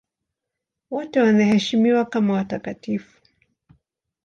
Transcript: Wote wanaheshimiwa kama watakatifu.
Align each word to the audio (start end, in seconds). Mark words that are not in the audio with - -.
Wote 0.89 1.19
wanaheshimiwa 1.21 2.05
kama 2.05 2.33
watakatifu. 2.33 3.21